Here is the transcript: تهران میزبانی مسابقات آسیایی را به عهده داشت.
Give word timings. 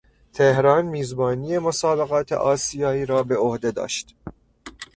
تهران 0.33 0.85
میزبانی 0.85 1.57
مسابقات 1.57 2.31
آسیایی 2.31 3.05
را 3.05 3.23
به 3.23 3.37
عهده 3.37 3.71
داشت. 3.71 4.15